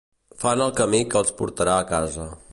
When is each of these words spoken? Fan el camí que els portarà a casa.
Fan 0.43 0.63
el 0.67 0.71
camí 0.79 1.01
que 1.11 1.21
els 1.21 1.33
portarà 1.43 1.75
a 1.83 1.87
casa. 1.93 2.31